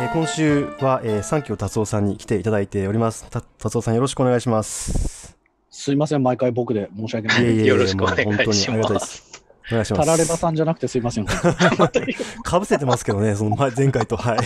[0.00, 3.28] えー今週は、えー、三京達夫さんに来ていただいております。
[3.30, 5.36] た達夫さんよろしくお願いします。
[5.70, 7.42] すいません、毎回僕で申し訳ない。
[7.42, 9.42] いえいえいえよろしくお願いもう本当にしますありがたいです。
[9.70, 10.06] お願いします。
[10.06, 11.26] タラレバさんじゃなくてすいません。
[12.44, 14.16] かぶせてますけどね、その前前回と。
[14.16, 14.38] はい。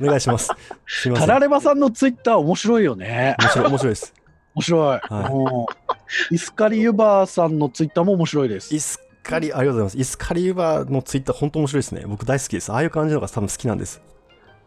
[0.00, 0.50] お願いします。
[0.86, 1.18] すいま。
[1.18, 3.36] タラレバさんのツイッター面白いよね。
[3.40, 4.14] 面白い、面白いです。
[4.54, 4.88] 面白い。
[4.88, 8.74] はいもうイスカリユバーさんのツイッターも面白いです。
[8.74, 9.98] イスカリ、ありがとうございます。
[9.98, 12.04] イスカリユバーのツイッター、本当面白いですね。
[12.06, 12.72] 僕大好きです。
[12.72, 14.00] ああいう感じのが多分好きなんです。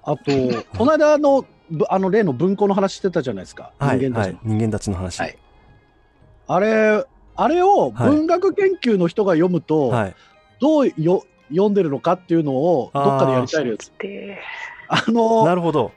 [0.07, 0.31] あと、
[0.77, 3.73] この間あの、ぶあの例の文庫の話してたじゃないですか。
[3.77, 3.99] はい。
[3.99, 4.55] 人間たちのはい。
[4.57, 5.19] 人間たちの話。
[5.19, 5.37] はい
[6.49, 7.03] あれ、
[7.35, 10.15] あれをはい文学研究の人が読むと、はい。
[10.61, 13.91] どうよ読んでるのかっていうのをどっかでやりたいです。
[13.99, 14.37] で
[14.87, 15.91] あのなるほど。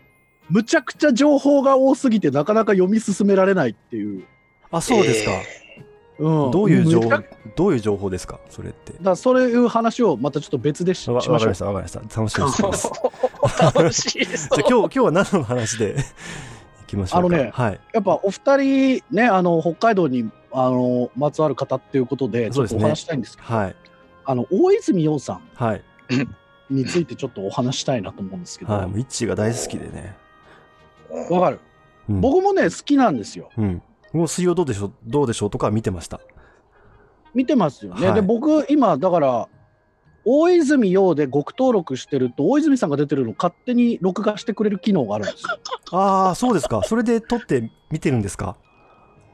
[0.49, 4.25] むちゃくちゃ情報が多すぎてなかなか読み進められないっていう。
[4.73, 5.31] あ、そうですか。
[6.21, 7.11] うん、どういう情報
[7.57, 8.39] どういう情報ですか？
[8.51, 8.93] それって。
[9.01, 12.01] らそういう話をまたちょっと別でししわましょうわかりました、わかりました。
[12.21, 12.91] 楽しみにしてます。
[13.75, 14.49] 楽しいです。
[14.55, 15.97] じゃあ今日、今日は何の話で
[16.83, 17.27] いきましょうか？
[17.27, 17.81] あのねはい。
[17.95, 23.77] やっぱお二人ねあの北海道にあのまつわる方っていうことでちょっとお話したいんですけどはい。
[24.27, 25.83] あの大泉洋さんはい。
[26.69, 28.89] についてちょっとお話したいなと思うんですけどわ、はい。
[28.89, 30.17] もうイッチーが大好きでね。
[31.29, 31.59] かる
[32.09, 33.83] うん、僕もね好きなんですようん。
[34.13, 36.21] もう水曜どうでしょう、どうでしょうとかは見てました。
[37.35, 39.49] 見てますよね、はいで僕今だから
[40.25, 45.59] 大泉洋で極登録してると大泉さんが出てるの勝手に録画してくれる機能があるんですよ
[45.99, 46.83] ああ、そうですか。
[46.85, 48.57] それで撮って見てるんですか？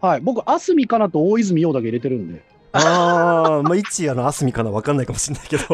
[0.03, 5.65] はい僕あすみかなと大泉洋だけ入れてるんでああ、まあ、イッチーあの、アスミかなわかんないかもしれないけど。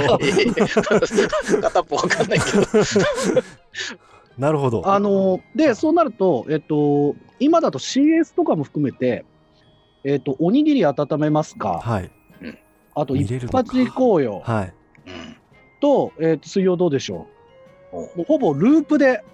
[1.60, 2.62] 片っぽわかんないけど。
[4.38, 4.82] なるほど。
[4.88, 9.24] あのでそうなると、えっと、今だと CS とかも含めて、
[10.04, 12.10] えっと、おにぎり温めますか、はい。
[12.94, 14.74] あと一発行こうよはい。
[15.06, 15.36] うん
[15.80, 17.26] と、えっと、水曜どうでしょ
[17.90, 18.16] おう。
[18.16, 19.24] もうほぼループで、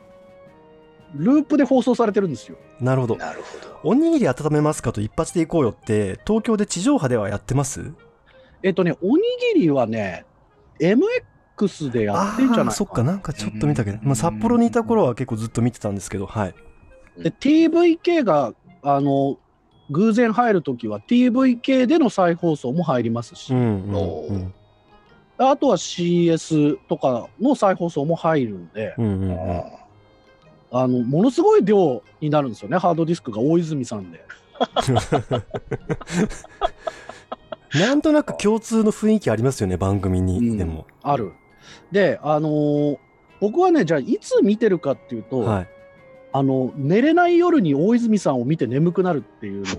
[1.14, 2.56] ループで放送されてるんですよ。
[2.80, 3.16] なるほど。
[3.16, 3.78] なるほど。
[3.84, 7.92] おにぎり温めますかと一発で行こうよって、東京で地上波ではやってます？
[8.62, 9.22] えっとね、おに
[9.54, 10.24] ぎりはね、
[10.80, 10.96] MX
[11.90, 16.54] でやってんじゃないあーそっか、なんかちょっと見たけど、まあ、札幌にいた頃は結構ずっと見てたんですけど、はい。
[17.18, 18.52] で、TVK が、
[18.82, 19.38] あの、
[19.90, 24.54] 偶然入るときは TVK での再放送も入りますし、うん、うん、うん。
[25.38, 29.38] あとは CS とかの再放送も入るんで、うん、うん、うん。
[30.70, 34.24] あの、ものすごい量になるんですよね、ハードディスクが大泉さんで。
[37.74, 40.38] なんとなく共通の雰囲気ありますよね、番組に。
[40.38, 40.86] うんでも。
[41.02, 41.32] ある。
[41.92, 42.98] で、あのー
[43.40, 45.68] 僕はね、じゃあ、いつ見てるかっていうと、はい。
[46.32, 49.74] あの、寝れない夜に大泉さんを見て眠くなるっていうの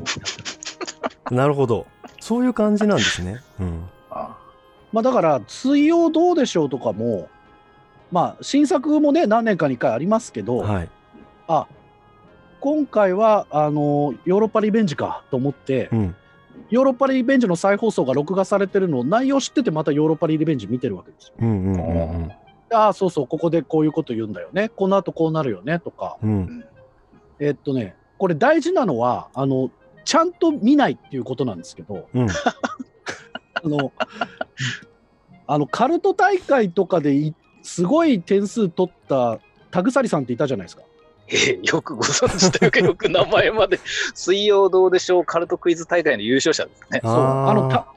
[1.32, 1.86] を なるほど。
[2.22, 3.42] そういう感じなんですね。
[3.60, 3.84] うん。
[4.92, 7.28] まあ、だから、水曜どうでしょうとかも、
[8.12, 10.90] まあ、新作もね、何年かに1回ありますけど、はい。
[11.48, 11.68] あ、
[12.62, 16.16] 今回は、あのヨーロッパリベンジかと思って、うん。
[16.70, 21.34] ヨーロッパリベンジの再放送が録画されてるのを内容知ってて、またヨーロッパリベンジ見てるわけですよ。
[21.40, 22.32] うん、うん、うん
[22.72, 24.70] ああ、そうそう、ここでこういうこと言うんだよね。
[24.70, 26.18] この後こうなるよね、とか。
[26.22, 26.30] うん。
[26.30, 26.66] うん。
[27.40, 29.72] えっとね、これ大事なのは、あの、
[30.06, 32.28] ちゃんと見ないっていうことなんですけど、うん。
[32.30, 33.92] あの、
[35.48, 37.34] あのカルト大会とかでい
[37.64, 39.40] すごい点数取った
[39.72, 40.84] 田草さんっていたじゃないですか。
[41.32, 43.80] え えよくご存知というか、よく名前まで、
[44.14, 47.00] 水曜どうでしょうカルトクイズ大会の優勝者ですね。
[47.04, 47.88] そうあのた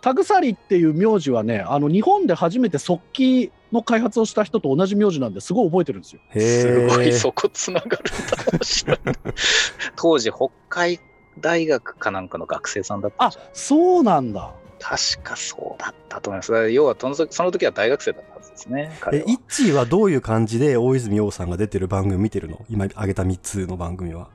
[0.00, 6.20] 田草っていう名字はね、あの日本で初めて速記の開発をした人と同じ名字なんですごい覚えてるんですよ。
[6.30, 7.12] へすごい、え。
[7.12, 9.14] そこつながるんだ。
[9.96, 11.00] 当時、北海
[11.38, 13.32] 大学かなんかの学生さんだったあ。
[13.52, 14.52] そうなんだ。
[14.78, 16.70] 確かそうだったと思います。
[16.70, 18.96] 要はその時、その時は大学生だったですね。
[19.00, 22.64] 彼え、はイッチーはどういう感じで大泉洋さんが出てる番組見てるの？
[22.68, 24.28] 今挙げた3つの番組は。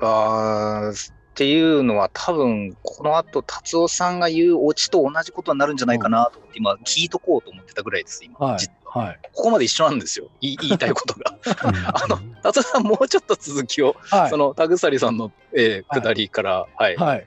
[0.00, 11.38] あーっていうのは多分この後達夫さんが言うオチと同じことになるんじゃないかなと思って今聞いとこうと思ってたぐらいです今、はい実ははいここまで一緒なんですよ言い 言いたいことが
[12.04, 17.26] あのうん達夫さんもうちょっと続きを、はいその田草さんの、えー、下りからはい、はい。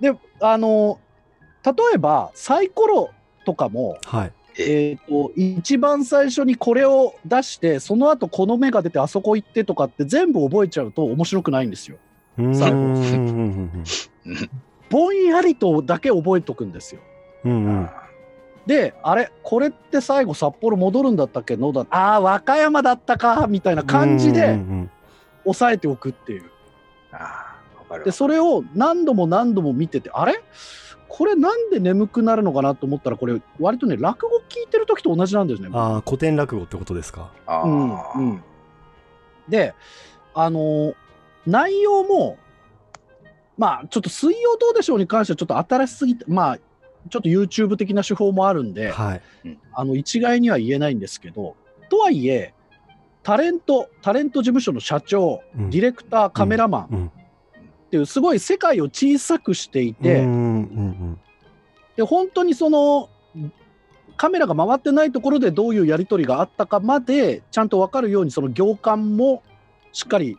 [0.00, 0.98] で、あの
[1.64, 3.10] 例えばサイコロ
[3.44, 3.98] とかも。
[4.04, 4.32] はい。
[4.58, 4.96] え。
[5.06, 11.96] ー、と一番最初にこれを出してその後この目が出てあそこ行ってとかって全部覚えちゃうと面白くないんですよ。
[12.38, 12.54] うーん。
[12.54, 13.84] さうんうん
[14.90, 17.00] ぼんやりとだけ覚えとくんですよ。
[17.44, 17.90] うんうん。
[18.66, 21.56] であれこれって最後札幌戻るんだったっけ？
[21.56, 24.90] のだああ和歌山だったかみたいな感じうんうでん
[25.44, 26.44] 押さえておくっていう。
[27.12, 28.04] あーわかる。
[28.04, 30.40] でそれを何度も何度も見ててあれ？
[31.16, 35.68] これなんで眠くなるのかなと思ったら、これ、割とね、落語聞いてる時と同じなんですね。
[35.72, 37.30] ああ、古典落語ってことですか？
[37.46, 38.42] うんうん、
[39.48, 39.74] で、
[40.34, 40.94] あのー
[41.46, 42.38] 内容も、
[43.58, 46.58] まあ、ちょっと水曜どうでしょうに関してはちょっと新しすぎて、まあ、
[47.10, 49.22] ちょっと YouTube 的な手法もあるんで、はい。
[49.74, 51.54] あの一概には言えないんですけど、
[51.90, 52.54] とはいえ、
[53.22, 57.12] タレント、タレント事務所の社長、うんディレクター、カメラマンうん
[57.94, 61.18] っていう、すごい世界を小さくしていて、うんうん
[61.96, 63.08] で本当にその
[64.16, 69.44] カメラが回ってないところでどういうやり取りがあったかまでちゃんと分かるようにその行間も
[69.92, 70.36] しっかり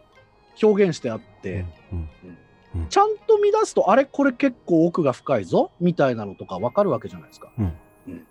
[0.62, 2.88] 表現してあって、うん。
[2.90, 7.54] ちゃんと見出すとあれこれ結構奥が深いぞみたいなのとか分かるわけじゃないですか。
[7.58, 7.74] うん。
[8.10, 8.28] うん。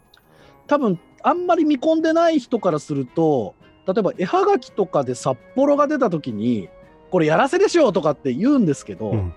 [0.66, 3.54] 多分あんまり見込んでない人からすると
[3.86, 6.68] 例えば絵はがきとかで札幌が出た時に
[7.14, 9.34] これやらせでしょとかって言うんですけど、うん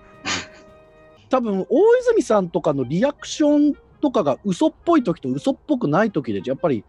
[1.30, 6.84] 多分大泉さんとかのリアクションとかが嘘っぽい時と嘘っぽくない時でやっぱり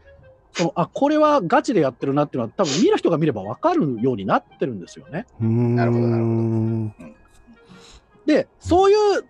[0.53, 5.27] そのあこれはガチでやってるなっていうのは多分見る人が見れば分かるようになってるんですよね。
[5.41, 5.75] うん。
[5.75, 6.93] なるほどなるほどうん
[8.25, 9.25] でそういう思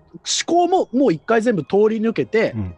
[0.45, 2.75] 考ももう一回全部通り抜けて、うん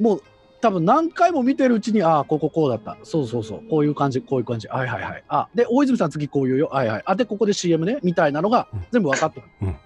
[0.00, 0.22] もう
[0.64, 2.96] 多分何回も見てるうちにああこここうだった。
[3.02, 3.62] そうそうそう。
[3.68, 4.66] こういう感じこういう感じ。
[4.66, 5.24] はいはいはい。
[5.28, 6.70] あで大泉さん次こういうよ。
[6.72, 7.02] はいはい。
[7.04, 7.98] あでここで CM ね。
[8.02, 8.86] みたいなのがうん。
[8.90, 9.46] 全部分かってる。
[9.60, 9.76] うん。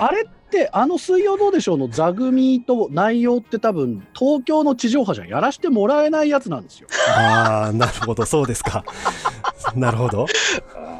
[0.00, 6.88] あれってあの「水曜どうでしょう」の座組と内容って多分東京の地上波じゃやらしてもらえないやつなんですよ。
[7.14, 8.82] ああ、なるほど、そうですか。
[9.76, 10.24] なるほど。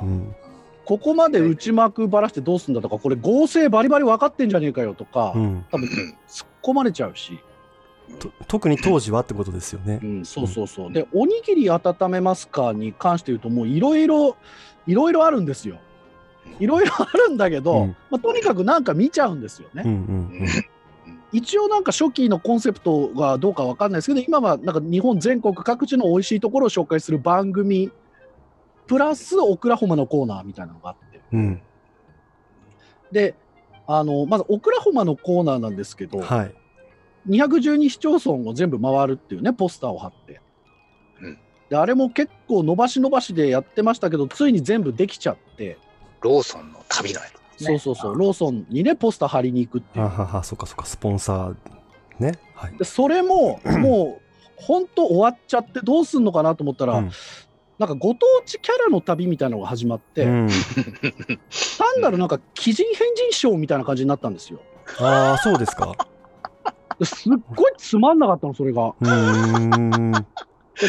[0.03, 0.35] うん
[0.85, 5.89] ここまで内幕ばらしてどうすんだとかこれ合成バリバリ分かってんじゃねえかよとか、うん多分
[6.29, 7.39] 突っ込まれちゃうし、
[8.19, 10.07] と特に当時はってことですよねう。
[10.07, 10.93] ん、そうそうそう。
[10.93, 14.37] で、おにぎり温めますかに関して言うと、もういろいろ、
[14.87, 15.79] いろいろあるんですよ。
[16.59, 19.83] いろいろあるんだけど、うんまあ、とにかくなんか見ちゃうんですよね。
[19.85, 20.47] うんうん
[21.33, 27.91] 一応なんか初期のコンセプトがどうかわかんないですけど、今はなんか日本全国各地の美味しいところを紹介する番組、
[28.87, 31.21] プラスオクラホマのコーナーみたいなのがあって。
[31.33, 31.63] うん。
[33.11, 33.35] で、
[33.87, 36.55] あの、まずオクラホマのコーナーなんですけど、はい。
[37.29, 40.41] 212市町村を全部回るっていうね、ポスターを貼って。
[41.21, 41.39] うん
[41.71, 45.79] であれも結構伸ばし伸ばしでやってましたけど、ついに全部できちゃって、
[46.21, 47.27] ローソンの旅のや
[47.57, 47.65] つ。
[47.65, 50.05] そうそうそう、ローソンにね、ポスター貼りに行くっていう。
[50.05, 51.57] ははは、そっかそっか、スポンサー
[52.19, 52.39] ね。
[52.55, 52.77] はい。
[52.77, 54.23] でそれも、もう、
[54.57, 57.11] 本当終わっちゃってどうすんのかなと思ったら、うん
[57.79, 60.49] なんかご当地キャラの旅みたいなのが始まって、うん、
[61.79, 64.61] 単なるなんか鬼人変人ショーみたいな感じになったんですよ。
[64.99, 65.95] ああ、そうですか。
[66.99, 68.95] ですっごいつまんなかったの、それが。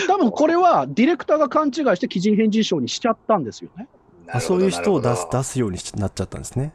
[0.08, 3.88] 多分これはディレクターが勘違いして鬼人変人ショーにしちゃったんですよね。
[4.28, 5.52] あそういう人を出す、出す。
[5.54, 6.74] すようにしなっちゃったんですね。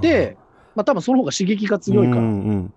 [0.00, 0.36] で、
[0.74, 2.20] まあ多分その方が刺激が強いから。
[2.22, 2.74] うんうん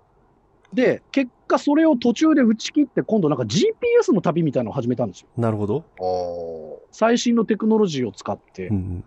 [0.74, 5.28] で、結果それを途中で打ち切って、今度なんか GPS の旅みたいなのを始めたんですよ。
[5.38, 5.84] なるほど。
[6.92, 8.68] 最新のテクノロジーを使って。
[8.68, 9.04] うんうん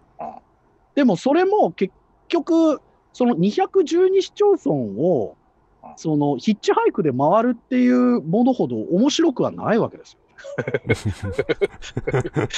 [0.95, 1.93] でもそれも結
[2.29, 2.81] 局、
[3.13, 5.37] その212市町村を、
[5.97, 10.21] そのヒッチハイクで回るっていうものほど面白くはないわけですよ。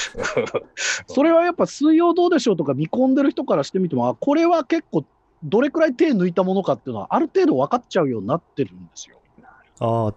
[1.07, 5.03] それはやっぱ水曜どうでしょうとか見込んでる人からしてみても、あこれは結構
[5.47, 9.17] どれくらい手抜いたものかっていうのはある程度分かっちゃうようになってるんですよ。
[9.79, 10.13] ああ、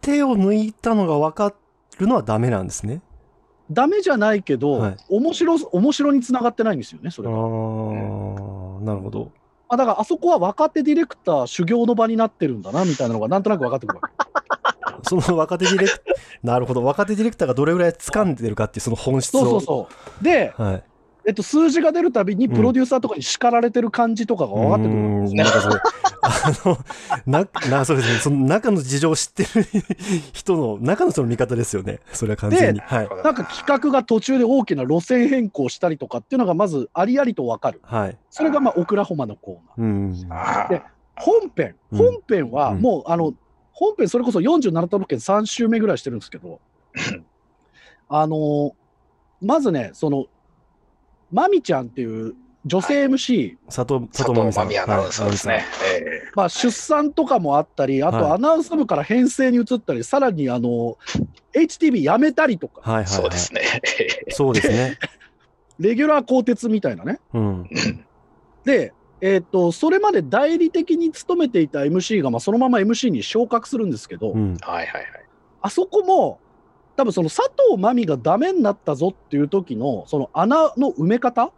[0.00, 1.54] 手を抜いたのが分か
[1.98, 3.00] るのはダメなんですね。
[3.70, 8.80] ダメじゃないけど、はい面白面白につながってないんですよね、そああれは。
[8.82, 9.32] なるほど。
[9.68, 14.14] あだからあそこは若手ディレクター修行の場になってるんだなみたいなのがなんとなく分かってくるわけ。
[15.08, 15.92] その若手ディレク
[16.42, 16.84] なるほど。
[16.84, 19.40] 若手ディレクターがどれぐらい掴んでるかっていうその本質を。
[19.40, 19.88] そうそうそ
[20.20, 20.24] う。
[20.24, 20.84] で、はい。
[21.26, 25.42] えっと、数字が出るたびにプロデューサーとかに叱られてる感じとかが分かってくるわけですね。
[25.42, 25.80] うーんなんかそれ、
[26.22, 26.78] あの、
[27.26, 28.18] な、 な、そうですね。
[28.18, 29.66] その中の事情を知ってる
[30.32, 32.00] 人の、中の人の見方ですよね。
[32.12, 32.80] それは完全に。
[32.80, 33.08] はい。
[33.24, 37.80] なんか企画が途中で大きな路線変更したりとかっていうのがまずありありと分かる。
[37.82, 38.18] はい。
[38.30, 40.68] それがまあオクラホマのコーナー。
[40.68, 40.68] うん。
[40.68, 40.82] で
[41.16, 43.34] 本編、うん本編はうんもう、あの、
[43.72, 46.60] 本編それこそ47都道府県3週目ぐらいしてるんですけど、
[48.08, 48.72] あのー
[49.42, 50.26] まずね、その、
[51.32, 52.34] まみちゃんっていう
[52.66, 55.64] 女性 MC、佐藤、佐藤真美アナウンサーですね。
[55.94, 60.96] えまあ、出産とかもあったり、あとはいアナウンス部から編成に移ったり、さらにあの
[61.52, 63.12] HTV 辞めたりとか、はいはい、はい。
[63.12, 63.60] そうですね。
[64.30, 64.98] そうですね。
[65.78, 67.20] レギュラー更迭みたいなね。
[67.34, 67.68] うん。
[68.64, 74.56] で、えっとそれまで代理的に務めていた MC が、まあ、そのまま MC に昇格するんですけど、うん。
[74.62, 75.04] はいはいはい。
[75.60, 76.40] あそこも、
[76.96, 81.52] 多分その佐藤真美がダメになったぞっていう時のその穴の埋め方。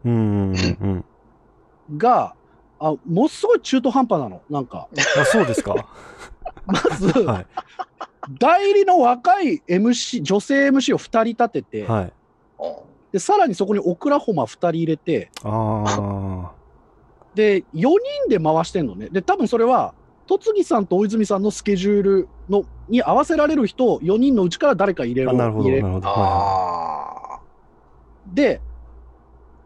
[1.97, 2.35] が、
[2.79, 4.43] あものすごい中途半端なの。
[4.51, 4.89] なんか、
[5.19, 5.75] あそうですか。
[6.67, 7.47] まず、はい。
[8.39, 12.13] 代理の若い MC、女性 MC を2人立てて、はい。
[13.13, 16.51] で、さらにそこにオクラホマ2人入れて、あ
[17.35, 17.95] で、4人
[18.29, 19.09] で回してんのね。
[19.11, 19.95] で、多分それは、
[20.27, 25.25] 戸次さんと大泉さんのスケジュールのに合わせられる人4人のうちから誰か入れ。
[25.25, 26.09] るなるほど、入れなるほど。
[26.09, 27.41] はあ
[28.33, 28.61] で、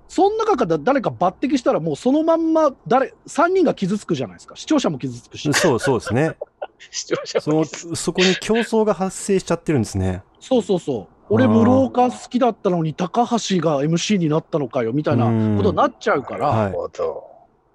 [0.08, 4.56] その中から誰か抜擢したら、もうそのまんま誰、3人が傷つくじゃないですか。
[4.56, 5.52] 視聴者も傷つくしい。。
[5.54, 6.36] そうそうですね。
[6.90, 10.22] 視聴者そのそこに競争が発生しちゃってるんですね。
[10.40, 11.06] そうそうそう。
[11.28, 15.26] 俺、あー室岡好きだったのに、高橋が MC になったのかよ、みたいな
[15.56, 17.24] ことになっちゃうから、はないるほど。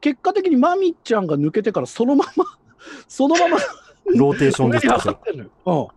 [0.01, 2.45] 結果的にマミちゃんが抜けてから、そのまま、
[3.07, 3.57] そのまま、
[4.15, 5.19] ローテーションですか？
[5.65, 5.87] うん。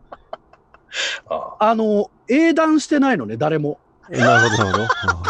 [1.28, 3.78] ああの、英断してないのね、誰も。
[4.11, 5.21] えなるほど、なるほど。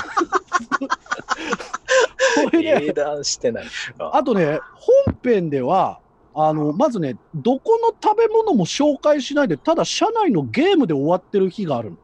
[2.50, 3.67] これ英ね、断してない。
[3.99, 5.99] あとね、本編では、
[6.35, 11.97] あの、まずね、どこの食べ物も紹介しないで、ただ社内のゲームで終わってる日があるの。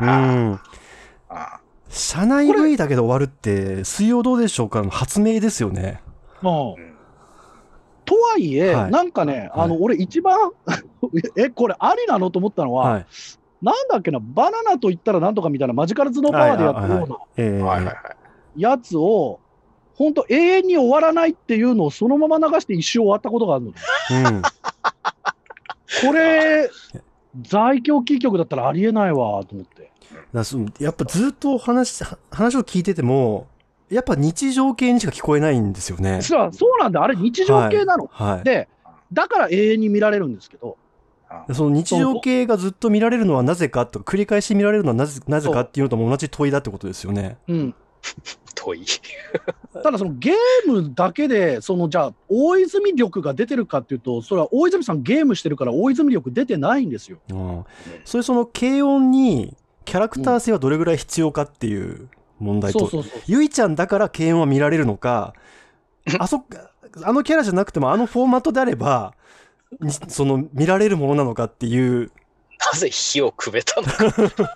[0.00, 0.60] うん。
[1.28, 6.00] あ社内 V だけで終わるって、水曜どうでしょうかの発明ですよね。
[6.42, 6.92] うんうん
[8.04, 10.52] とはいえ、はいなんかね、あの、はい俺一番、
[11.36, 13.06] え、これありなのと思ったのは、はい。
[13.62, 17.94] なんだっけな、バナナと言ったらなんとかみたいなマジカル頭脳パワーでやってるような。
[18.56, 19.38] やつを、
[19.94, 23.76] 本当永遠に終わらないっていうのをそのまま流して一生終わったことがあるのね。
[24.10, 24.42] うん。
[26.04, 26.70] これ、
[27.40, 29.92] 在京キー局だったらありえないわと思って。
[30.32, 33.46] だそのやっぱずっと話、話を聞いてても、
[33.92, 36.22] やっぱ日常系にしか聞こえないんですよね。
[36.22, 38.08] そうそうなんだ、あれ日常系なの？
[38.10, 38.44] はい。
[38.44, 38.68] で、
[39.12, 40.76] だから永遠に見られるんですけど、
[41.52, 47.36] その日常系がずっと見られるのはなぜかとか、繰り返し見られるのはなぜなぜかっていうのとも同じ問いだってことですよね。
[47.48, 47.74] うん。
[48.54, 48.84] 遠い。
[49.82, 57.18] ただそのゲームだけで、そのじゃあ、大泉力が出てるかっていうと、それは大泉さんゲームしてるから大泉力出てないんですよ。
[57.30, 57.64] うん。
[58.04, 62.08] それその軽音にキャラクター性はどれぐらい必要かっていう
[62.42, 62.90] 問題と。
[63.26, 65.34] ゆいちゃんだから軽音は見られるのか、
[66.18, 66.44] あそ
[67.04, 69.14] あのキャラじゃなくてもあのフォーマットであれば、
[69.80, 72.10] にその見られるものなのかっていう、
[72.72, 74.54] なぜ火をくべたのか。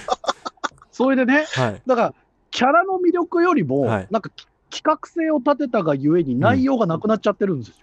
[0.90, 1.82] それでね、はい。
[1.86, 2.14] だから、
[2.50, 7.74] キャラの魅力よりも、はいなんかき企画性を立てたがゆえに内容がなくなっちゃってるんですよ、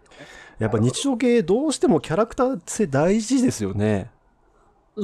[0.60, 4.10] やっぱ日常系どうしてもキャラクター性大事ですよね。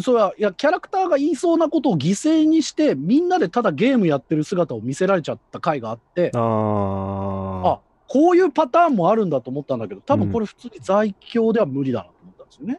[0.02, 7.80] それは、いや、キャラクターが言いそうなことを犠牲にして、みんなでただゲームやってる姿を見せられちゃった回があって、あ
[8.10, 12.78] こういうパターンもあるんだと思ったんだけど、多分これ普通に在京では無理だなと思ったんですよね。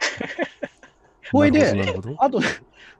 [1.33, 2.47] ほいでなるほどなるほどあとね、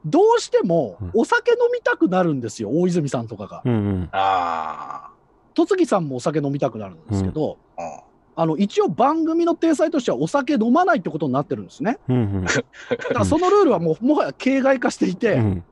[0.05, 3.63] どうしてもうんお酒飲みたくなるんですよ、大泉さんとかが。
[3.65, 4.09] うんうん。
[4.13, 5.11] あ
[5.55, 7.83] 戸次さんもお酒飲みたくなるんですけど、あ。
[7.83, 8.08] うん
[8.41, 11.99] あの一応番組の体裁としてはお酒飲まないってことになってるんですね。
[12.09, 12.53] うんうんだ
[12.97, 15.65] からそのルールはもうもはや形骸化していて、うん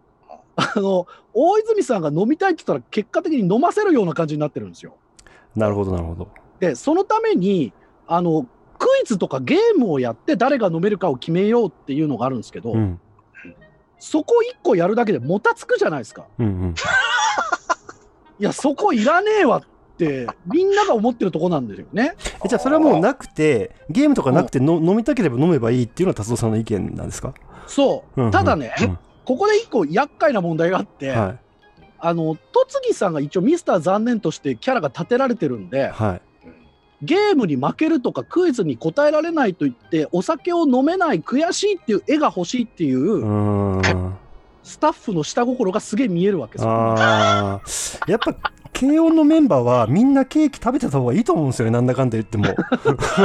[0.56, 4.96] あの大泉さんが飲みたいって言ったら結果的に飲ませるような感じになってるんですよ。
[5.54, 6.28] なるほど、なるほど。
[6.58, 7.74] でそのために
[8.08, 8.46] あの
[8.78, 12.98] クイズとかゲームをやって誰が飲めるかを決めようっていうのがあるんですけど、うん。
[13.98, 16.26] そこ1個やるだけでもたつくじゃないですか。
[16.38, 16.74] うんうん。
[18.40, 19.75] いやそこいらねえわって
[20.46, 22.14] みんなが思ってるとこなんですよね。
[22.44, 27.34] えじゃあそれはもうなくて、ゲームとかなくての飲みたければ飲めばいいっていうのは達夫さんの意見なんですか、
[27.66, 31.38] そう、ただね、うんここで1個厄介な問題があって、はい。
[31.98, 36.22] あの戸次さんが一応ミスター残念としてキャラが立てられてるんではい。
[37.02, 43.22] ゲームに負けるとかクイズに答えられないと言ってお酒を飲めない悔しいっていう絵が欲しいっていう。
[44.66, 46.70] スタッフの下心がすげえ見えるわけですよ。
[46.70, 47.60] ああ。
[48.08, 48.34] やっぱ、
[48.72, 52.46] 軽音のメンバーはみんなケーキ食べてた方がいいと思うんですよね、なんだかんだ言っても。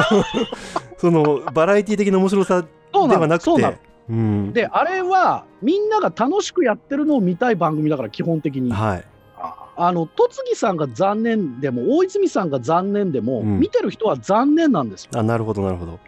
[0.97, 3.77] その、バラエティ的な面白さではなくて。
[4.09, 4.53] うん。
[4.53, 8.71] であれはみんなが楽しくやってるのを見たい番組だから基本的に。
[8.71, 9.05] はい。
[9.37, 15.11] ああの戸次さんが残念でも大泉さんが残念でも、うん見てる人は残念なんですよ。
[15.15, 15.99] あ、なるほど、なるほど。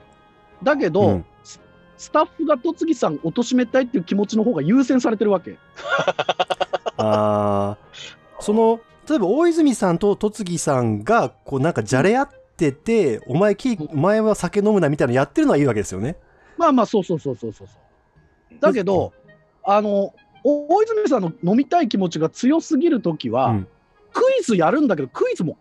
[0.61, 1.59] だけど、うんス
[1.97, 5.57] スタッフが戸次さんを貶めたいっていう気持ちの方が優先されてるわけ。
[6.97, 7.77] ああ。
[8.39, 16.17] その、例えば大泉さんと戸次さんが、こうなんかじゃれ合ってて、お前ケーキ、お前は酒飲むなみたいなのやってるのはいいわけですよね。
[16.57, 17.67] まあまあそうそうそうそうそう。
[18.59, 19.13] だけど、
[19.63, 23.67] あのお大泉さんの飲みたい気持ちが強すぎるときは、うん
[24.13, 25.57] クイズやるんだけどクイズも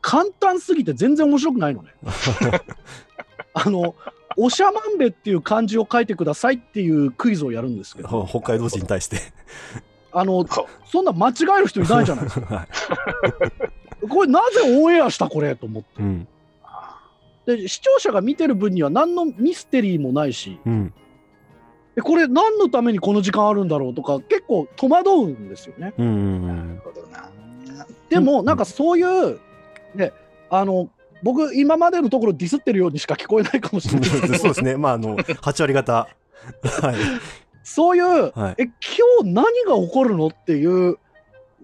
[0.00, 1.90] 簡単すぎて全然面白くないのね。
[3.52, 3.94] あの
[4.42, 9.18] おしゃまんべっていう漢字を書いてくださいっていうクイズをやるんですけど、北海道人に対して。
[10.12, 10.44] あの
[10.86, 12.54] そんな間違える人いないじゃないですか。
[12.54, 14.08] はい。
[14.08, 15.88] これなぜオンエアしたこれと思って。
[15.98, 16.28] うん。
[17.46, 20.94] で視聴者が見てる分には何のミステリーもないしうん
[21.96, 25.92] えこれ何のためにこの時間あるんだろうとか結構戸惑うんですよね。
[25.98, 27.30] うんうんうなんるほどな。
[28.08, 29.40] でもうんなんかそういう、
[29.94, 30.12] ね、
[30.50, 30.88] あの
[31.22, 34.10] 僕今までのところディスってるようにしか聞こえないかもしれない。
[34.38, 34.76] そうですね。
[34.76, 35.92] まああの8割方。
[35.92, 36.08] は
[36.92, 36.94] い。
[37.62, 38.54] そういう、はい。
[38.58, 38.72] え今
[39.24, 40.98] 日何が起こるのっていう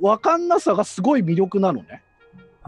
[0.00, 2.02] 分かんなさがすごい魅力なのね。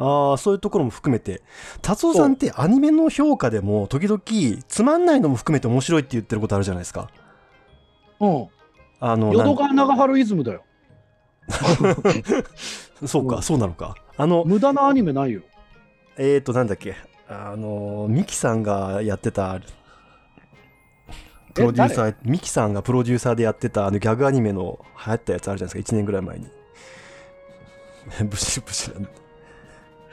[0.00, 1.42] ああそういうところも含めて。
[1.83, 4.23] 達夫さんってアニメの評価でも時々
[4.68, 7.11] つまんないのも含めて面白いって言ってることあるじゃないですか。
[8.21, 8.47] うん、
[9.00, 10.62] あの淀川長春イズムだよ。
[13.07, 13.97] そうか、うんそうなのか。
[14.16, 15.42] あの無駄なアニメないよ。
[16.18, 16.96] えーとなんだっけ？
[17.28, 19.60] あのミキさんがやってた
[21.54, 26.46] プロデューサーミキさんがプロデューサーでやってたあのギャグアニメの流行ったやつあるじゃないですか？1年ぐらい前に。
[28.30, 29.10] ブシブシなんだ。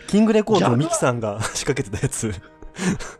[0.07, 2.31] キングレコードのミキさんが仕掛けてたやつ。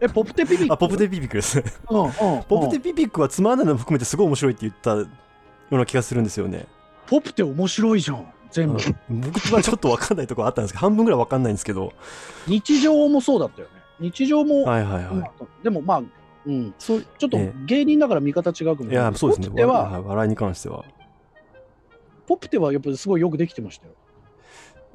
[0.01, 2.11] え、ポプテピピックあポプテピピックですうんうん、
[2.43, 5.07] ポプテうんピピックはつまんないのも含めてすごい面白いって言ったよ
[5.71, 6.67] うな気がするんですよね。
[7.07, 8.27] ポプテ面白いじゃん。
[8.51, 8.79] 全部。
[9.09, 11.93] うん僕はちょっと分かんないところあったんですけど半分ぐらい分かんないんですけど
[12.47, 13.73] 日常もそうだったよね。
[13.99, 15.23] 日常も、はいはいはい、うん
[15.63, 16.03] でもまあ、
[16.45, 18.89] うん、そうちょっとえ芸人だから見方違うかもしい？
[18.91, 19.05] れない。
[19.11, 20.83] やそうですねポプテは、わ笑いに関しては
[22.27, 23.93] ポプテはやっぱりすごいよくできてましたよ。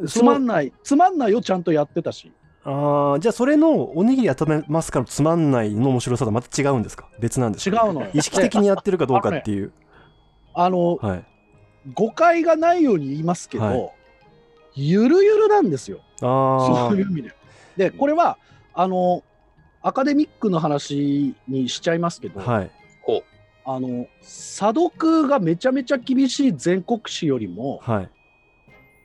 [0.08, 2.32] つまんない、つまんないをちゃんとやってたし。
[2.64, 7.08] ああじゃあそれのおにぎり温めますからつまんないの面白さとまた違うんですか？
[7.18, 7.86] 別なんですか？
[7.86, 8.08] 違うのよ。
[8.12, 9.72] 意識的にやってるかどうかっていう、
[10.54, 11.24] あの、はい
[11.94, 13.90] 誤解がないように言いますけど、はい。
[14.74, 16.00] ゆるゆるなんですよ。
[16.22, 17.32] あそういう意味で。
[17.76, 18.38] で、これは、
[18.74, 19.22] あの、
[19.82, 22.70] アカデミックの話にしちゃいますけど、あはい。
[23.64, 28.10] あの、査読がめちゃめちゃ厳しい全国史よりも、はい。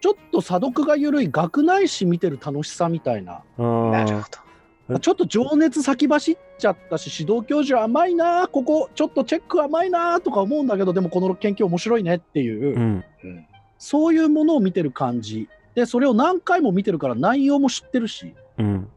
[0.02, 4.45] ちょっと査読が緩い学内史見てる楽しさみたいな、なるほど。
[4.88, 13.48] うんちょっと情熱先走っちゃったし、指導教授甘いな、ここ、ちょっとチェック甘いなとか思うんだけど、でもこの研究面白いねっていう、うんうん。
[13.80, 15.50] そういうものを見てる感じ。
[15.74, 18.90] で、それを何回も見てるから内容も知ってるし、うん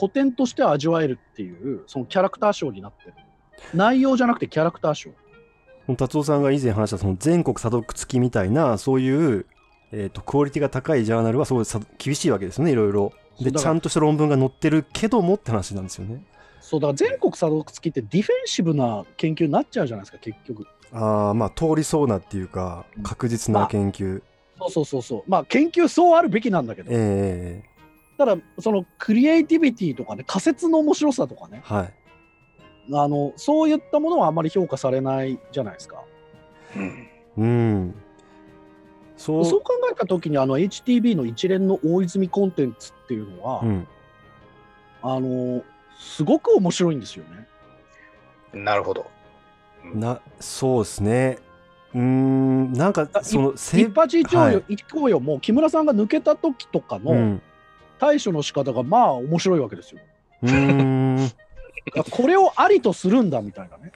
[0.00, 3.14] 古典として味わえるっていう、そのキャラクターショーになってる。
[3.74, 5.14] 内容じゃなくてキャラクターショー。
[5.88, 9.46] この達夫さんが以前話したその全国査読付きみたいなそういう、
[9.90, 16.22] えー、とクオリティが高いジャーナルはすごいさ厳しいわけですよねいろいろでちゃんとした論文が載ってるけどもって話なんですよね
[16.60, 20.66] そうだから全国査読付きってディフェンシブな研究になっちゃうじゃないですか、結局。
[20.92, 24.22] ああまあ通りそうなっていうか確実な研究、
[24.58, 25.30] そうそうそうそう。
[25.30, 27.68] まあ研究そうあるべきなんだけど、ええ
[28.18, 31.94] ただそのクリエイティビティとかね、仮説の面白さとかね、はい
[32.92, 36.02] あのそういったものはあまり評価されないじゃないですか。
[36.76, 37.08] うん。
[37.36, 37.94] うん
[39.18, 43.86] そうそう考えたときにあの HTB の一連の大泉コンテンツっていうのは、うん、
[45.02, 45.62] あの
[45.98, 47.48] すごく面白いんですよね。
[48.52, 49.10] なるほど。
[49.94, 51.38] なそうですね
[51.94, 57.42] うーんなんかあそのせ一発一応よ、はい一行よもう木村さんが抜けた時とかのうん
[57.98, 60.00] 対処の仕方がまあ面白いわけですよ。
[60.42, 61.30] うーん
[62.10, 63.92] これをありとするんだみたいなね。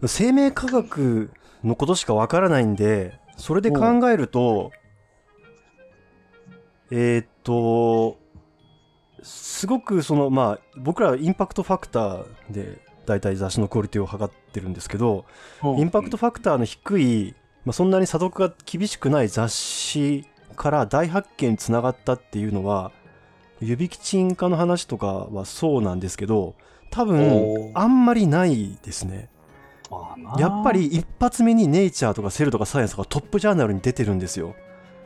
[0.00, 1.30] うん、生命科学
[1.64, 4.72] のことしかわからないんでそれで考えると
[6.90, 8.18] えーっと
[9.22, 15.24] すごくそのまあ僕らはインパクトファクターで大体雑誌のクオリティを測ってるんですけど、
[15.62, 22.90] インパクトファクターの低い、まあ、そんなに査読が厳しくない雑誌から大発見につながったっていうのは
[23.60, 26.54] 指キチン化の話とかはそうなんですけど
[26.90, 29.28] 多分あんまりないですね。
[30.38, 34.54] やっぱり一発目にネイチャーとかセルとかサイエンスとかトップジャーナルに出てるんですよ。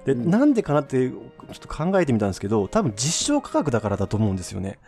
[0.05, 4.79] で、うんなんでかなってちょっと考えてみたんですけど多分実証科学だからだと思うんですよね。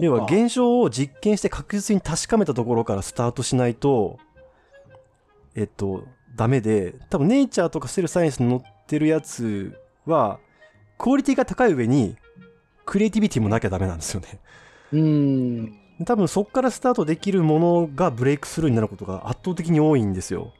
[0.00, 4.18] 要は現象を実験して確実に確かめたところからスタートしないと
[5.54, 10.38] えっとダメで多分ネイチャーとかセルサイエンスに載ってるやつは
[10.98, 12.16] クオリティが高い上に
[12.84, 14.38] クリエイティビティもなきゃダメなんですよね。
[14.92, 20.52] うん多分そこからスタートできるものがブレイクスルーになることが圧倒的に多いんですよ。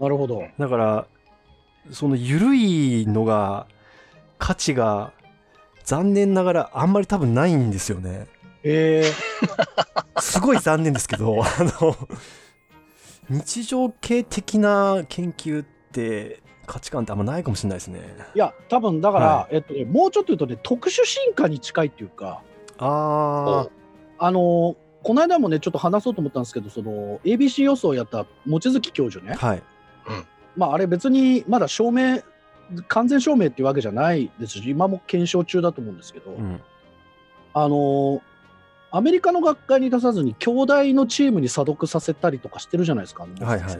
[0.00, 0.44] なるほど。
[0.58, 1.06] だから
[1.90, 3.66] その緩いのが
[4.38, 5.12] 価値が
[5.84, 8.26] 残念ながらあんまり多分ないんですよね。
[8.62, 9.04] え
[10.20, 11.48] すごい残念ですけど、 あ
[11.80, 11.96] の、
[13.30, 18.00] 日常系的な研究って価値観ってあんまないかもしれないですね。
[18.34, 22.42] ーいや多分だから、はえっとね、もうちょっと言うとね特殊進化に近いっていうか
[22.78, 23.68] ああ
[24.30, 29.62] のーこの間もねちょっと話そうと思ったんですけどその ABC 予想をやった望月教授あ、ね、はい。
[30.56, 32.20] まああれ別にまだ証明
[32.88, 36.60] 完全証明っていうわけじゃないですし今も検証中だと思うんですけど、うん。
[37.54, 38.20] あの
[38.90, 43.24] アメリカの学会に出さずに、兄弟のチームに査読させたりとかしてるじゃないですか。
[43.24, 43.78] はいはい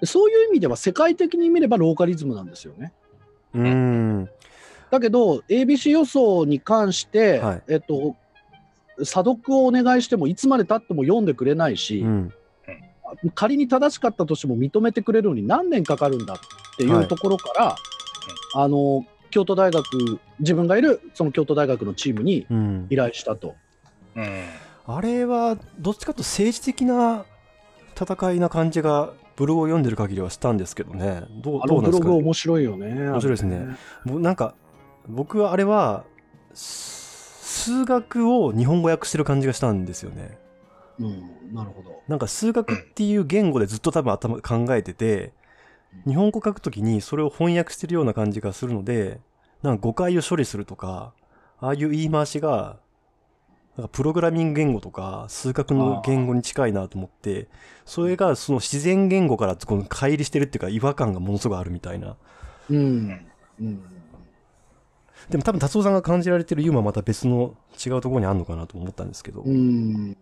[0.00, 2.92] でそういう意味では、世界的に見ればローカリズムなんですよね。
[3.52, 4.30] うん。
[4.90, 8.16] だけど、ABC 予想に関して、はいえっと、
[9.04, 12.32] 査読をお願いしても、いつまでたっても読んでくれないし、うん。
[13.34, 16.38] 仮に正しかったとしても認めてくれるのに何年かかるんだっ
[16.76, 17.76] ていうところから、
[18.54, 19.84] あの京都大学
[20.40, 22.96] 自分がいるその京都大学のチームにうん依。
[22.96, 23.54] 頼したと。
[24.16, 24.44] うん
[24.90, 27.26] あれは、どっちかというと政治的な
[27.94, 31.24] 戦いな感じが、ブログを読んでる限りはしたんですけどね。
[31.42, 33.10] どうあどうなんですかのブログ面白いよね。
[33.10, 33.66] 面白いですね
[34.04, 34.54] もうなんか、
[35.08, 36.04] 僕はあれは、
[36.54, 36.98] す
[37.68, 40.38] 数学を日本語訳してる感じがしたんですよね。
[40.98, 42.02] うん、なるほど。
[42.08, 45.32] なんか数学っていう言語でずっと多分頭考えてて、
[46.06, 49.20] 日本語書くときにそれを翻訳してるような感じがするので、
[49.62, 51.12] なんか誤解を処理するとか、
[51.60, 52.78] ああいう言い回しが、
[53.76, 57.48] なんかプログラミング言語とか数学の言語に近いなと思って、
[57.84, 62.16] それがその自然言語からこの乖離してるっていうか違和感がものすごいあるみたいな。
[62.70, 63.26] うん。
[63.60, 63.82] うん。
[65.30, 67.54] でも多分達夫さんが感じられてるユーモアはまた別の
[67.84, 69.42] 違うところにあるのかなと思ったんですけど。
[69.42, 70.16] うん。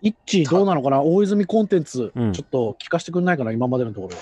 [0.00, 1.02] イッチーどうなのかな？
[1.02, 4.16] 大泉コンテンツ、うんちょっと聞かせてくんないかな今までのところ。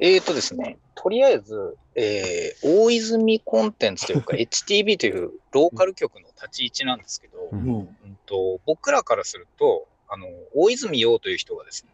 [0.00, 7.68] えーとですね、とりあえず、えー大泉コンテンツというか、 HTB というローカル局の立ち位置なんですけど、ううんん。
[7.76, 7.88] うん
[8.26, 11.90] と僕らからすると、あの大泉洋という人がですね、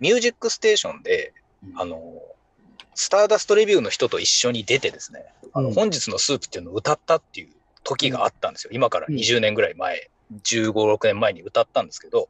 [0.00, 1.32] ミュージックステーションで、
[1.74, 1.98] あの
[3.00, 7.48] スターダストレビューの人と一緒に出てですね、あのうん本日のスープっていうのを歌ったっていう
[7.82, 8.72] 時があったんですよ。
[8.74, 10.10] 今から20年ぐらい前、
[10.44, 12.28] 15、6年前に歌ったんですけど、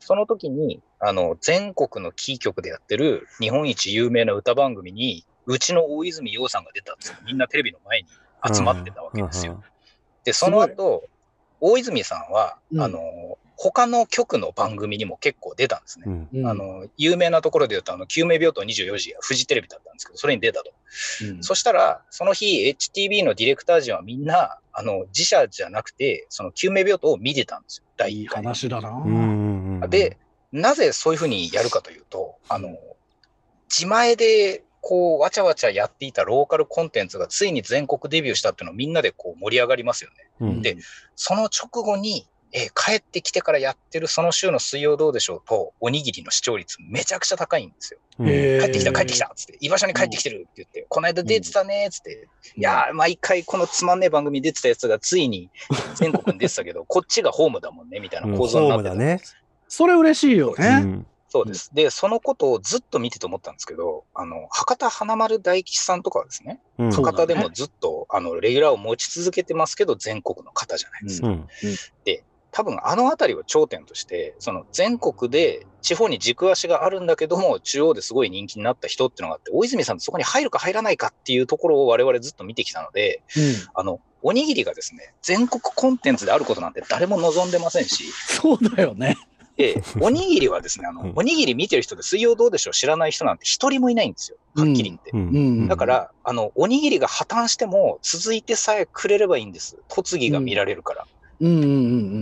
[0.00, 7.16] その時に、あの、全国のキー局でやってる日本一有名な歌番組に、うちの大泉洋さんが出たんですよ。
[7.24, 8.08] みんなテレビの前に
[8.54, 9.64] 集まってたわけですよ。
[10.24, 11.04] で、その後、
[11.58, 13.38] 大泉さんは、うんあの、
[13.70, 16.04] 他の局の番組にも結構出たんですね。
[16.08, 16.28] うん。
[16.34, 20.72] うんあ、の、有名なところで言うと、あの、救命病棟24時がフジテレビだったんですけど、それに出たと。
[21.22, 27.84] うんそしたら、その日、HTB のディレクター陣はみんな、あの、自社じゃなくて、その救命病棟を見てたんですよ。
[27.96, 28.42] 第いい1回。
[28.42, 29.86] 話だな。
[29.86, 30.18] で、
[30.50, 32.76] なぜそういうふうにやるかというと、あの、
[33.70, 40.16] 自前で、こう、わちゃわちゃやっていたローカルコンテンツがついに全国デビューしたっていうのをみんなでこう盛り上がりますよね。
[40.40, 40.76] うん、で
[41.14, 45.42] その直後に、えー帰ってきてからやってるその週の水曜どうでしょう？
[45.48, 48.00] と、おにぎりの視聴率めちゃくちゃ高いんですよ。
[48.18, 55.50] 帰ってきた、帰ってきたっつって、居場所に帰ってきてるって言って、この間出てたねっつって、いやー、毎回このつまんねえ番組出てたやつがついに
[55.96, 58.94] 全国に出てたけど、こっちがホームだもんね、みたいな構造になってた。
[58.94, 59.36] んです。
[59.68, 60.80] それ嬉しいようね。
[60.80, 61.06] ん。
[61.28, 61.70] そうです。
[61.72, 66.90] で、そのことをずっと見てて思ったんですけど、あの、博多華丸大吉さんとかはですね、うん。
[66.90, 71.28] 博多でもずっと、あの、レギュラーを持ち続けてますけど、全国の方じゃないですか。
[71.28, 71.48] うん
[72.52, 83.22] 多分あのあたりを頂点として、その全国で地方に軸足があるんだけども、中央ですごい人気になった人っていうのがあって、大泉さんってそこに入るか入らないかっていうところを我々ずっと見てきたので、
[83.74, 89.16] あの、おにぎりがですね、全国コンテンツであることなんて誰も望んでませんし、そうだよね。
[89.56, 94.36] で、おにぎりはですね、あうんの、おにぎり見てる人で水曜どうでしょう知らない人なんて一人もいないんですよ。
[94.54, 95.10] はっきり言って。
[95.12, 95.22] うんう
[95.64, 95.68] ん。
[95.68, 99.78] だから、あの、おにぎりが破綻しても続いてさえくれればいいんです。
[99.88, 101.06] 栃木が見られるから。
[101.42, 101.70] うんうんうんう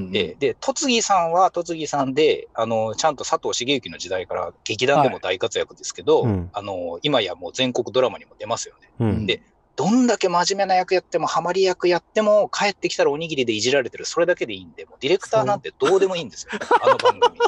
[0.09, 0.13] ん。
[0.13, 8.91] で、で、栃木さんは栃木さんで、あの、ちゃんと佐藤茂之の時代から劇団でも大活躍ですけど、うんあの、今やもう全国ドラマにも出ますよね。
[8.99, 9.43] うんで
[9.77, 16.51] どんだけ真面目な役やっても、ハマり役やっても、帰ってきたらおにぎりでいじられてる、それだけでいいんで、もうディレクターなんてどうでもいいんですよ。
[16.83, 17.39] あの番組。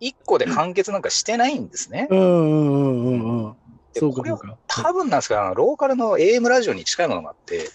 [0.00, 2.08] 一個で完結なんかしてないんですね。
[2.10, 3.56] うんうんうんうんうん。
[3.92, 4.32] でこれ。
[4.66, 7.68] 多分なんですけど、ローカルの AM ラジオに近いものがあって、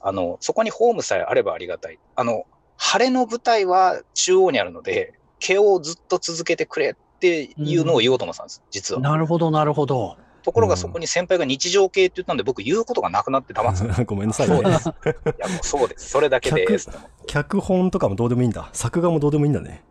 [0.00, 1.98] あの、そこにホームさえあればありがたい。
[2.14, 9.00] あの、晴れの舞台は中央にあるので、毛をずっと続けてくれっていうのを言おうと思ってたんです、実は。
[9.00, 10.16] なるほどなるほど。
[10.42, 14.04] ところがそこに先輩が日常系って言ったんで、僕言うことがなくなって黙ってた。
[14.06, 14.54] ごめんなさいね。
[14.54, 14.88] そうです。
[15.26, 16.10] いや、もうそうです。
[16.10, 16.88] それだけです。
[17.26, 18.68] 脚本とかもどうでもいいんだ。
[18.72, 19.82] 作画もどうでもいいんだね。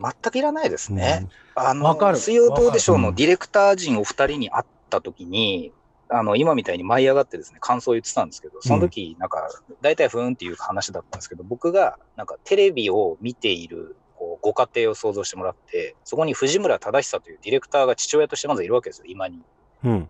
[0.00, 1.28] 全くいらないですね。
[1.54, 5.72] あわかるの、水曜どうでしょうのディレクター陣お二人に会った時に、
[6.08, 9.48] あの、今みたいに舞い上がってですね、感想を言ってたんですけど、その時、なんか、
[9.80, 19.42] 大体ふーんっていう話だったんですけど、僕が、なんか、テレビを見ている、こう、ご家庭を想像してもらって、そこに藤村忠久というディレクターが父親としてまずいるわけですよ、今に。
[19.84, 20.08] うん。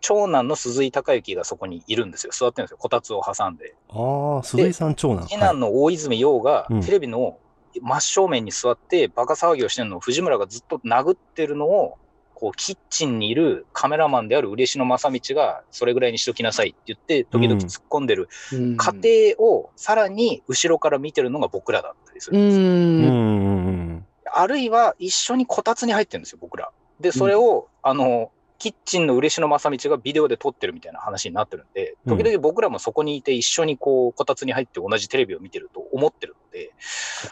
[0.00, 2.32] 長男の鈴井孝之がそこにいるんですよ。
[2.32, 2.76] 座ってるんですよ。
[2.78, 3.74] こたつを挟んで。
[3.88, 5.26] ああ、鈴井さん長男。
[5.26, 7.38] 次男の大泉洋がうんテレビの
[7.82, 11.98] 真正面に座ってバカ騒ぎをしてるのを藤村がずっと殴ってるのを
[12.36, 22.62] こう、キッチンにいるカメラマンである嬉野正道が、それぐらいにしときなさいって言って、時々突っ込んでるうん過程を、さらに後ろから見てるのが僕らだったりすうるんですよ。
[22.62, 23.04] うんん。
[23.04, 24.06] うんうん
[24.38, 26.70] あるいは、一緒にこたつに入ってるんですよ、僕ら。
[27.00, 36.72] で、それを、あの、キッチンの嬉野正道がビデオで撮ってるみたいな話になってるんで、うん時々僕らもそこにいて一緒にこう、こたつに入って同じテレビを見てると思ってるので。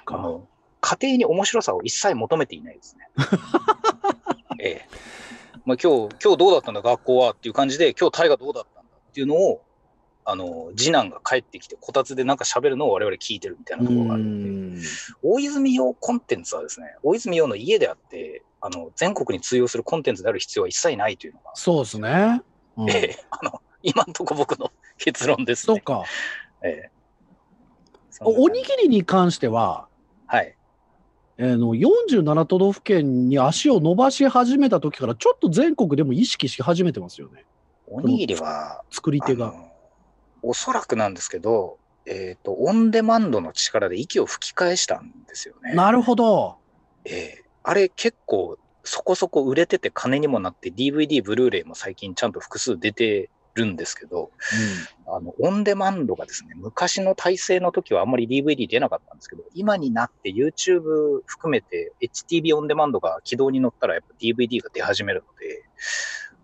[0.07, 0.47] あの、
[0.81, 3.09] 家庭に面白さを一切求めていないですね。
[4.65, 4.87] ええ。
[5.67, 9.63] まあ今日、今日どうだったんだ、学校はっていう感じで、今日タイがどうだったんだっていうのを、
[10.25, 14.87] あの、次男が帰ってきて、こたつでなんか喋るのを我々聞いてるみたいなところがあるので、
[15.23, 22.43] 大泉洋コンテンツはですね、大泉洋の家であって、あの、全国に通用するコンテンツである必要は一切ないというのが、そうですね。
[22.77, 25.75] うんええ、あの、今んとこ僕の結論ですね。
[25.75, 26.05] そうか。
[26.65, 26.91] ええ。
[28.21, 29.94] おおにぎりに関しては、はい。
[31.37, 37.45] えーの47都道府県に足を伸ばし始めた時からちょっと全国でも意識し始めてますよね
[37.87, 39.55] おにぎりは、作り手が。
[40.43, 45.75] おそらくなんですけど、えっ、と、オンデマンドの力で息を吹き返したんですよね。
[45.75, 46.57] なるほど。
[47.05, 54.31] ええあれ結構そこそこ売れてて金にもなって DVD、ブルーレイも最近ちゃんと複数出てるんですけど、
[55.07, 65.65] あの、オンデマンドがですね、昔の体制の時はあんまり DVD 出なかったんですけど、今になって YouTube 含めて HTV オンデマンドが起動に乗ったらやっぱ DVD が出始めるので、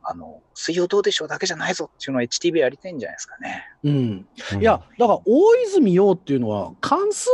[0.03, 3.64] あの、水曜どうでしょうだけじゃないぞっていうのは HTV やりたいんじゃないですかね。
[3.85, 3.92] うん。
[3.92, 4.27] うん。
[4.55, 7.29] うんいや、だから大泉洋っていうのは関数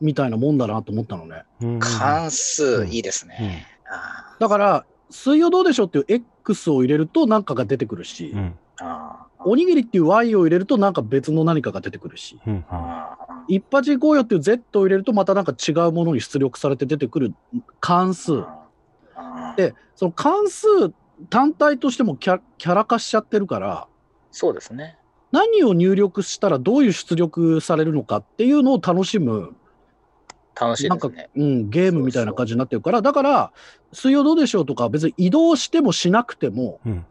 [0.00, 1.42] みたいなもんだなと思ったのね。
[1.60, 3.66] うん関数いいですね。
[3.86, 8.58] あだから、水曜どうでしょうっていう X を入れると何かが出てくるし、うん。
[9.44, 12.38] おにぎりっていう Y を入れるとなんか別の何かが出てくるし、
[13.48, 17.34] 一発行こうよっていう Z を入れるとまたなんか違うものに出力されて出てくる
[17.80, 18.44] 関数。
[19.56, 20.66] で、その関数
[21.28, 23.86] 単体としてもキャキャラ化しちゃってるから、
[24.30, 24.96] そうですね。
[25.30, 29.54] 何を入力したらどういう出力されるのかっていうのを楽しむ、
[30.58, 33.52] 楽しいなんかうん、ゲームみたいな感じになってるから、だから、
[33.92, 37.06] 水曜どうでしょうとか、別に移動してもしなくても、うん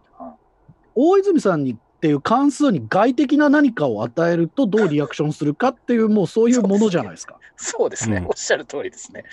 [0.96, 7.38] 大泉さんにっていう関数に外的な何かを与えるとどうリアクションするかっていう、もうそういうものじゃないですか。
[7.56, 8.18] そうですね。
[8.18, 9.24] うんおっしゃる通りですね。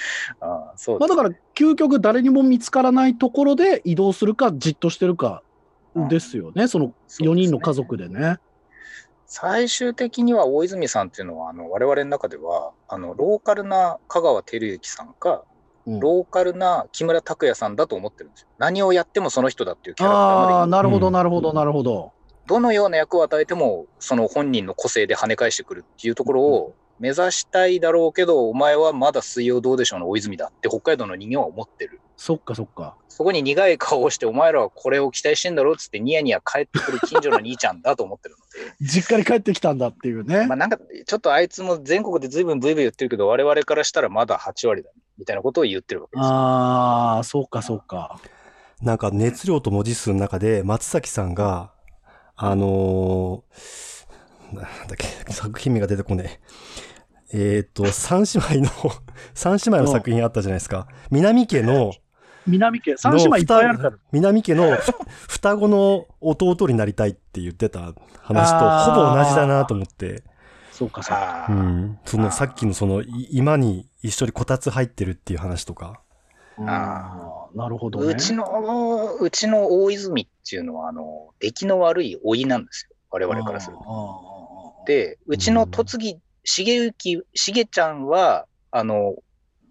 [0.40, 5.42] あーそうまあ、ですだから、究極誰にも見つからないところで移動するか、じっとしてるか
[6.10, 8.36] ですよね、その4人の家族でね。
[9.24, 15.47] 最終的には大泉さんっていうのは、あの、我々の中では、あの、ローカルな香川照之さんか、うん
[16.00, 18.48] ローカルな木村拓哉さんだと思ってるんですよ。
[18.58, 22.12] 何をやってもその人だっていうキャラクターああ、まで、なるほど、うんなるほど、なるほど。
[22.46, 32.00] どのような役を与えても、その本人の個性で跳ね返してくるっていうところを目指したいだろうけど、お前はまだ水曜どうでしょうの大泉だって北海道の人間は思ってる。
[32.16, 32.96] そっか、そっか。
[33.08, 38.74] そこに苦い顔をして、お前らはこれを期待してんだろうっつってニヤニヤ帰ってくる近所の兄ちゃんだと思ってるので。
[38.80, 40.46] 実家に帰ってきたんだっていうね。
[40.46, 46.34] まあなんか、ちょっとあいつも全国で随分ブイブイ言ってるけど、我々からしたらまだ8割だ、みたいなことを言ってるわけですよ。
[46.34, 48.20] ああ、そうか、そうか。
[48.80, 51.72] なんか熱量と文字数の中で松崎さんが、
[52.36, 53.88] あのー
[54.52, 56.40] なんだっけ、作品名が出てこね
[57.32, 57.56] え。
[57.56, 58.92] えっ、と、三姉妹の、
[59.34, 60.86] 三姉妹の作品あったじゃないですか。
[61.10, 61.92] 南家の、
[62.46, 63.96] 南家、三姉妹いっぱいあるから。
[64.12, 64.92] 南家のふ
[65.28, 70.22] 双子の弟になりたいって言ってた話とほぼ同じだなと思って、
[70.72, 71.12] そうか、そ
[71.52, 76.00] うん、そのさっきのそのい今に一緒にこたつ入ってるっていう話とか。
[76.66, 78.06] ああ、なるほどね。
[78.06, 82.96] うちの、うちの大泉っていうのは、あの、出来の悪い老いなんですよ。
[83.10, 83.82] 我々からすると。
[83.82, 89.16] とで、うちの戸次、重幸、重ちゃんは、あの、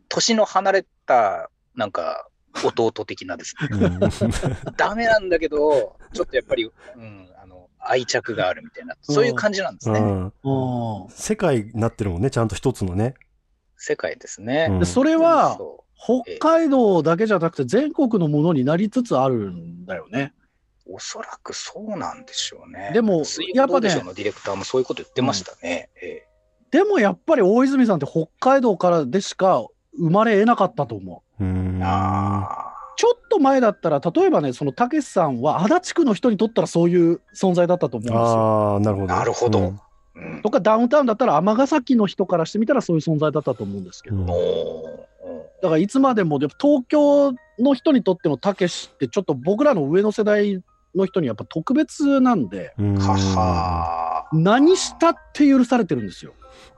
[0.09, 2.27] 年の離れた、なんか、
[2.63, 3.69] 弟的なですね。
[3.77, 3.99] うん
[4.77, 9.99] ダメなんだけど、ちょっとやっぱり、うん、あの、愛着があるみたいな、そういう感じなんですね。
[9.99, 13.15] うんうん世界になってるもんね、ちゃんと一つのね。
[13.77, 14.67] 世界ですね。
[14.69, 20.33] うんでそれはそ北海道だけじゃなくて全国のものになりつつあるんだよね。
[20.85, 22.91] うおそらくそうなんでしょうね。
[22.93, 25.89] でも水やっぱねのディレクターもそういうこと言ってましたね。
[26.01, 26.27] ええ
[26.69, 29.65] でもやっぱり大泉さんって北海道からでしか
[29.97, 31.43] 生まれ得なかったと思う。
[31.43, 31.79] うん。
[31.81, 38.17] あちょっと前だったら、例えばね、そのたけしさんは足立区の人にとったらそういう存在だったと思うんですよ。
[38.17, 39.07] ああ、なるほど。
[39.07, 39.73] なるほど
[40.43, 44.27] とかダウンタウンだったら尼崎の人からしてみたらそういう存在だったと思うんですけど、うん
[45.59, 50.61] だからいつまでもでも東京の人にとってのたけしってちょっと僕らの上の世代
[50.95, 52.97] の人にやっぱ特別なんでうん
[54.33, 56.33] 何したって許されてるんですよ。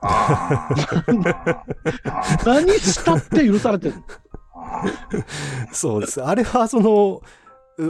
[2.46, 3.94] 何したって許されてる。
[4.54, 6.22] ーそうです。
[6.22, 7.22] あれは、その、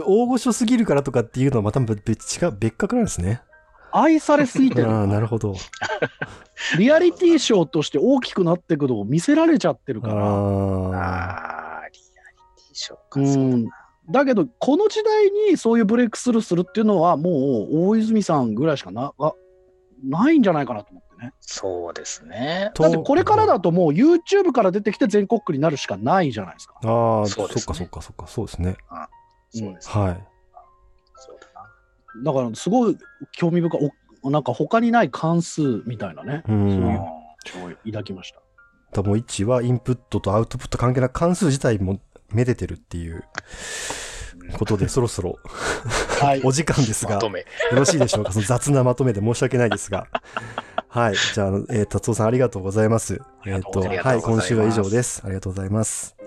[0.05, 3.41] 大御所すぎるからとかっていうのはまた別違う、別格なんですね。
[3.93, 4.89] 愛されすぎてる。
[4.89, 5.55] ああ、なるほど。
[6.77, 10.13] リアリティショーとして大きくなっていくのを見せられちゃってるから。
[10.13, 10.31] ああ。
[10.95, 13.19] ああ、リアリティショーか。
[13.19, 13.67] うん。
[14.09, 19.33] だけど、この時代にそういうブレイクスルーするっていうのは、もう大泉さんぐらいしかなあ
[20.03, 21.33] ないんじゃないかなと思ってね。
[21.39, 22.71] そうですね。
[22.73, 26.75] だってこれからだともう YouTube から出てきて全国区になるしかないじゃないですか。
[26.83, 28.77] ああ、そっそうですねかそっかそっか、そうですね。
[29.49, 30.27] そうです、はい。
[31.15, 31.35] そう。
[32.23, 32.97] だからすごい
[33.31, 33.91] 興味深い、
[34.23, 36.49] おなんか他にない関数みたいなね、う。
[36.49, 38.41] そうんいう抱きました。
[38.93, 43.23] 多分1はインプットとアウトプット関係なく関数自体もめでてるっていう
[44.57, 45.39] ことで、そろそろ
[46.19, 46.41] はい。
[46.45, 47.45] お時間ですが、よまとめ。
[47.71, 48.31] ろしいでしょうか？
[48.31, 50.07] その雑なまとめで申し訳ないですが。
[50.87, 51.15] はい。
[51.15, 53.13] じゃあ、えー、達夫さんありがとうございます。
[53.13, 54.21] えっ、と、ありがとうございますはい。
[54.21, 55.21] 今週は以上です。
[55.23, 56.20] ありがとうございます。